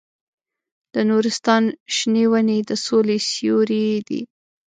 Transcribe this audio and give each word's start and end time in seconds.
د 0.93 0.95
نورستان 1.09 1.63
شنې 1.95 2.25
ونې 2.31 2.59
د 2.69 2.71
سولې 2.85 3.17
سیوري 3.31 3.87
دي. 4.07 4.21